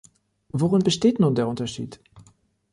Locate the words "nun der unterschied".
1.19-1.99